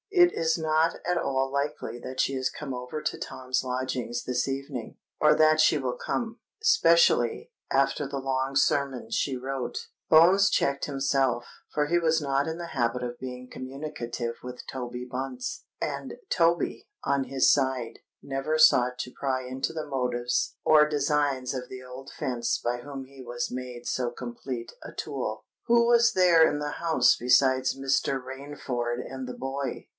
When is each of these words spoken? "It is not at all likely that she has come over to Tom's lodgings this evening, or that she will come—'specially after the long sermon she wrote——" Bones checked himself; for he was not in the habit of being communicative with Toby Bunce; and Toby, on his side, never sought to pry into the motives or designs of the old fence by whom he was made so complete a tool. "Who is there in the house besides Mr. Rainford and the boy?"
"It 0.09 0.33
is 0.33 0.57
not 0.57 0.95
at 1.05 1.17
all 1.17 1.51
likely 1.51 1.97
that 1.99 2.19
she 2.19 2.33
has 2.35 2.49
come 2.49 2.73
over 2.73 3.01
to 3.01 3.17
Tom's 3.17 3.63
lodgings 3.63 4.23
this 4.23 4.47
evening, 4.47 4.97
or 5.19 5.35
that 5.35 5.61
she 5.61 5.77
will 5.77 5.95
come—'specially 5.97 7.51
after 7.71 8.07
the 8.07 8.17
long 8.17 8.55
sermon 8.55 9.11
she 9.11 9.37
wrote——" 9.37 9.87
Bones 10.09 10.49
checked 10.49 10.85
himself; 10.85 11.45
for 11.73 11.85
he 11.85 11.97
was 11.97 12.19
not 12.21 12.47
in 12.47 12.57
the 12.57 12.67
habit 12.67 13.03
of 13.03 13.19
being 13.19 13.47
communicative 13.49 14.35
with 14.43 14.65
Toby 14.69 15.05
Bunce; 15.09 15.65
and 15.79 16.15
Toby, 16.29 16.87
on 17.03 17.25
his 17.25 17.51
side, 17.51 17.99
never 18.21 18.57
sought 18.57 18.97
to 18.99 19.11
pry 19.11 19.47
into 19.47 19.71
the 19.71 19.87
motives 19.87 20.55
or 20.63 20.87
designs 20.89 21.53
of 21.53 21.69
the 21.69 21.83
old 21.83 22.11
fence 22.11 22.57
by 22.57 22.77
whom 22.81 23.05
he 23.05 23.23
was 23.23 23.49
made 23.51 23.85
so 23.87 24.09
complete 24.11 24.73
a 24.83 24.91
tool. 24.91 25.45
"Who 25.67 25.91
is 25.93 26.13
there 26.13 26.47
in 26.47 26.59
the 26.59 26.73
house 26.83 27.15
besides 27.15 27.79
Mr. 27.79 28.21
Rainford 28.21 28.97
and 29.05 29.27
the 29.27 29.35
boy?" 29.37 29.87